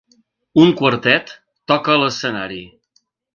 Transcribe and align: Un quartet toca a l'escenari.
Un 0.61 0.71
quartet 0.79 1.33
toca 1.73 1.93
a 1.97 1.99
l'escenari. 2.05 2.59